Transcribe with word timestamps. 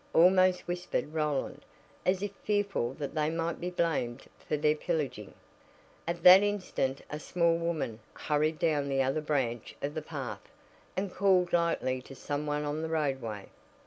almost 0.13 0.61
whispered 0.67 1.13
Roland, 1.13 1.63
as 2.07 2.23
if 2.23 2.31
fearful 2.43 2.95
that 2.95 3.13
they 3.13 3.29
might 3.29 3.61
be 3.61 3.69
blamed 3.69 4.25
for 4.39 4.57
their 4.57 4.73
pillaging. 4.73 5.31
At 6.07 6.23
that 6.23 6.41
instant 6.41 7.01
a 7.11 7.19
small 7.19 7.55
woman 7.55 7.99
hurried 8.15 8.57
down 8.57 8.89
the 8.89 9.03
other 9.03 9.21
branch 9.21 9.75
of 9.79 9.93
the 9.93 10.01
path, 10.01 10.41
and 10.97 11.13
called 11.13 11.53
lightly 11.53 12.01
to 12.01 12.15
some 12.15 12.47
one 12.47 12.63
on 12.63 12.81
the 12.81 12.89
roadway. 12.89 13.49